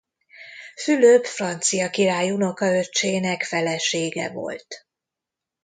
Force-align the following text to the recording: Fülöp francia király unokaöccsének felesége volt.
Fülöp 0.83 1.25
francia 1.25 1.89
király 1.89 2.31
unokaöccsének 2.31 3.43
felesége 3.43 4.29
volt. 4.31 4.85